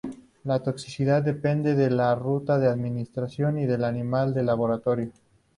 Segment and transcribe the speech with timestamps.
[0.45, 5.11] La toxicidad depende de la ruta de administración y del animal de laboratorio.